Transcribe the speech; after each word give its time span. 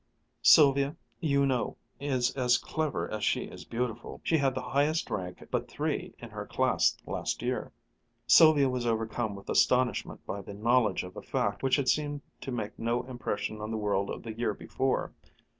"Sylvia, 0.41 0.95
you 1.19 1.45
know, 1.45 1.77
is 1.99 2.35
as 2.35 2.57
clever 2.57 3.07
as 3.11 3.23
she 3.23 3.43
is 3.43 3.65
beautiful. 3.65 4.19
She 4.23 4.37
had 4.37 4.55
the 4.55 4.61
highest 4.63 5.11
rank 5.11 5.47
but 5.51 5.67
three 5.67 6.15
in 6.17 6.31
her 6.31 6.47
class 6.47 6.97
last 7.05 7.43
year." 7.43 7.71
Sylvia 8.25 8.67
was 8.67 8.87
overcome 8.87 9.35
with 9.35 9.47
astonishment 9.47 10.25
by 10.25 10.41
this 10.41 10.55
knowledge 10.57 11.03
of 11.03 11.15
a 11.15 11.21
fact 11.21 11.61
which 11.61 11.75
had 11.75 11.87
seemed 11.87 12.21
to 12.41 12.51
make 12.51 12.79
no 12.79 13.03
impression 13.03 13.61
on 13.61 13.69
the 13.69 13.77
world 13.77 14.09
of 14.09 14.23
the 14.23 14.33
year 14.33 14.55
before. 14.55 15.13